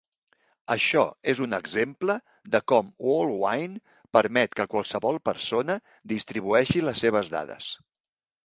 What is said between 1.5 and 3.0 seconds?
exemple de com